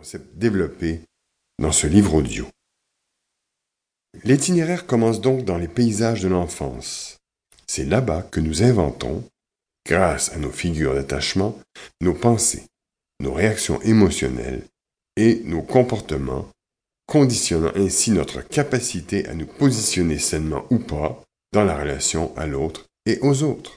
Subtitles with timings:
[0.00, 1.02] concept développé
[1.58, 2.46] dans ce livre audio.
[4.24, 7.18] L'itinéraire commence donc dans les paysages de l'enfance.
[7.66, 9.22] C'est là-bas que nous inventons,
[9.86, 11.58] grâce à nos figures d'attachement,
[12.00, 12.64] nos pensées,
[13.20, 14.62] nos réactions émotionnelles
[15.16, 16.48] et nos comportements,
[17.06, 21.22] conditionnant ainsi notre capacité à nous positionner sainement ou pas
[21.52, 23.76] dans la relation à l'autre et aux autres.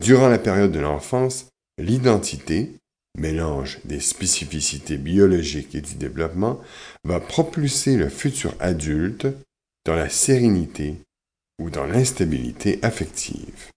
[0.00, 1.46] Durant la période de l'enfance,
[1.76, 2.70] l'identité,
[3.18, 6.60] mélange des spécificités biologiques et du développement,
[7.04, 9.26] va propulser le futur adulte
[9.84, 10.96] dans la sérénité
[11.60, 13.70] ou dans l'instabilité affective.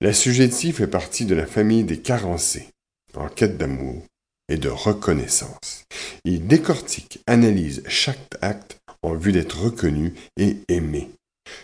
[0.00, 2.68] L'assujetti fait partie de la famille des carencés,
[3.14, 4.02] en quête d'amour
[4.48, 5.84] et de reconnaissance.
[6.24, 11.10] Il décortique, analyse chaque acte en vue d'être reconnu et aimé.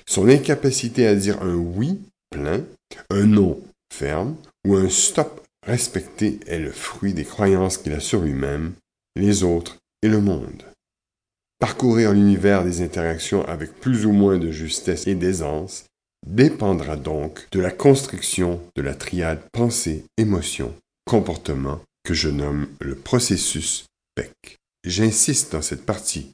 [0.07, 2.01] Son incapacité à dire un oui
[2.31, 2.65] plein,
[3.11, 3.61] un non
[3.93, 4.37] ferme
[4.67, 8.73] ou un stop respecté est le fruit des croyances qu'il a sur lui-même,
[9.17, 10.65] les autres et le monde.
[11.59, 15.85] Parcourir l'univers des interactions avec plus ou moins de justesse et d'aisance
[16.27, 22.95] dépendra donc de la construction de la triade pensée, émotion, comportement que je nomme le
[22.95, 24.57] processus PEC.
[24.85, 26.33] J'insiste dans cette partie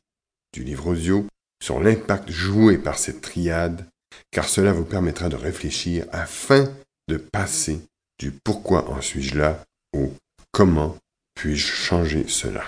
[0.53, 1.27] du livre audio
[1.63, 3.85] sur l'impact joué par cette triade,
[4.31, 6.73] car cela vous permettra de réfléchir afin
[7.09, 7.81] de passer
[8.19, 10.13] du pourquoi en suis-je là au
[10.53, 10.97] comment
[11.35, 12.65] puis-je changer cela?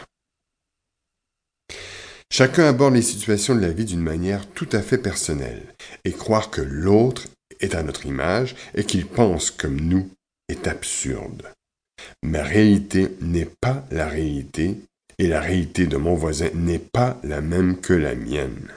[2.31, 6.51] Chacun aborde les situations de la vie d'une manière tout à fait personnelle, et croire
[6.51, 7.25] que l'autre
[7.61, 10.11] est à notre image et qu'il pense comme nous
[10.49, 11.49] est absurde.
[12.23, 14.77] Ma réalité n'est pas la réalité,
[15.19, 18.69] et la réalité de mon voisin n'est pas la même que la mienne.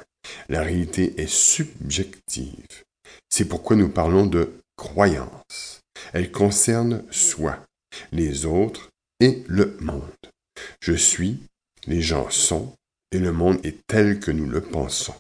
[0.50, 2.84] La réalité est subjective.
[3.30, 5.81] C'est pourquoi nous parlons de croyance.
[6.14, 7.64] Elle concerne soi,
[8.12, 8.90] les autres
[9.20, 10.04] et le monde.
[10.82, 11.40] Je suis,
[11.88, 12.74] les gens sont,
[13.12, 15.16] et le monde est tel que nous le pensons.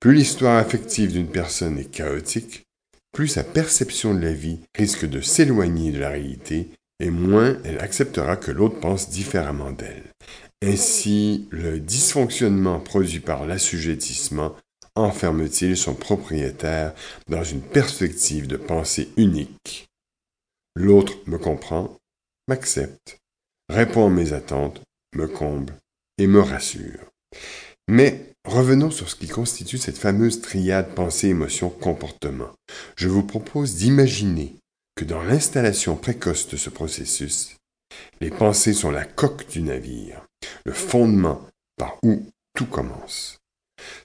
[0.00, 2.64] Plus l'histoire affective d'une personne est chaotique,
[3.12, 6.68] plus sa perception de la vie risque de s'éloigner de la réalité
[7.00, 10.04] et moins elle acceptera que l'autre pense différemment d'elle.
[10.62, 14.54] Ainsi, le dysfonctionnement produit par l'assujettissement
[14.96, 16.94] enferme-t-il son propriétaire
[17.28, 19.86] dans une perspective de pensée unique?
[20.76, 21.96] L'autre me comprend,
[22.48, 23.18] m'accepte,
[23.68, 24.80] répond à mes attentes,
[25.14, 25.74] me comble
[26.18, 27.10] et me rassure.
[27.88, 32.50] Mais revenons sur ce qui constitue cette fameuse triade pensée, émotion, comportement.
[32.96, 34.56] Je vous propose d'imaginer
[34.96, 37.56] que dans l'installation précoce de ce processus,
[38.20, 40.24] les pensées sont la coque du navire,
[40.64, 41.46] le fondement
[41.76, 43.38] par où tout commence.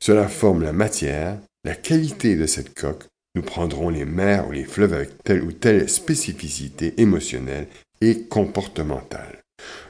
[0.10, 3.04] Cela forme la matière, la qualité de cette coque.
[3.36, 7.68] Nous prendrons les mers ou les fleuves avec telle ou telle spécificité émotionnelle
[8.02, 9.44] et comportementale.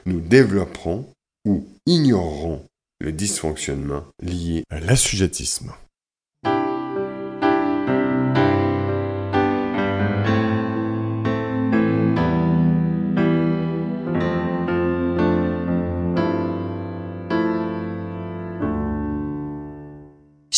[0.04, 1.06] Nous développerons
[1.48, 2.62] ou ignoreront
[3.00, 5.72] le dysfonctionnement lié à l'assujettissement.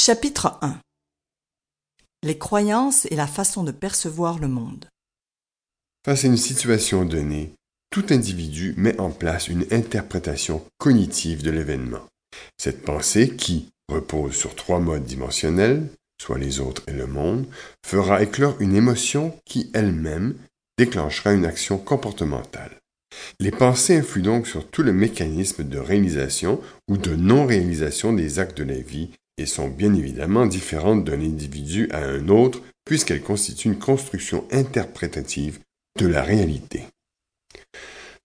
[0.04, 0.80] Chapitre 1
[2.24, 4.86] Les croyances et la façon de percevoir le monde.
[6.04, 7.52] Face à une situation donnée,
[7.90, 12.04] tout individu met en place une interprétation cognitive de l'événement.
[12.58, 15.88] Cette pensée, qui repose sur trois modes dimensionnels,
[16.20, 17.46] soit les autres et le monde,
[17.86, 20.34] fera éclore une émotion qui elle-même
[20.78, 22.76] déclenchera une action comportementale.
[23.38, 28.58] Les pensées influent donc sur tout le mécanisme de réalisation ou de non-réalisation des actes
[28.58, 33.68] de la vie et sont bien évidemment différentes d'un individu à un autre puisqu'elles constituent
[33.68, 35.60] une construction interprétative
[35.98, 36.84] de la réalité.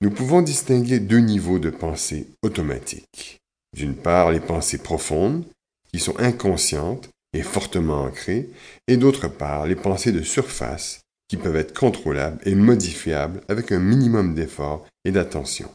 [0.01, 3.39] Nous pouvons distinguer deux niveaux de pensée automatique.
[3.75, 5.43] D'une part, les pensées profondes,
[5.91, 8.49] qui sont inconscientes et fortement ancrées,
[8.87, 13.79] et d'autre part, les pensées de surface, qui peuvent être contrôlables et modifiables avec un
[13.79, 15.69] minimum d'effort et d'attention.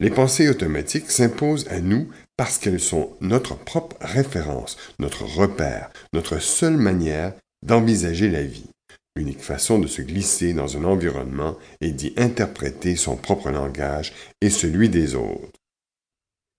[0.00, 6.40] Les pensées automatiques s'imposent à nous parce qu'elles sont notre propre référence, notre repère, notre
[6.40, 8.70] seule manière d'envisager la vie
[9.16, 14.50] l'unique façon de se glisser dans un environnement et d'y interpréter son propre langage et
[14.50, 15.58] celui des autres.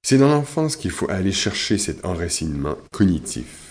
[0.03, 3.70] C'est dans l'enfance qu'il faut aller chercher cet enracinement cognitif.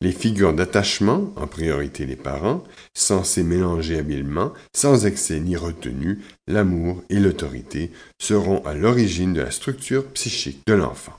[0.00, 2.62] Les figures d'attachement, en priorité les parents,
[2.94, 9.50] censés mélanger habilement, sans excès ni retenue, l'amour et l'autorité, seront à l'origine de la
[9.50, 11.16] structure psychique de l'enfant.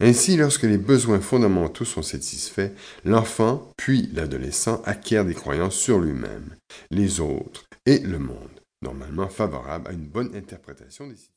[0.00, 2.70] Ainsi, lorsque les besoins fondamentaux sont satisfaits,
[3.04, 6.56] l'enfant, puis l'adolescent, acquiert des croyances sur lui-même,
[6.90, 11.28] les autres et le monde, normalement favorables à une bonne interprétation des situations.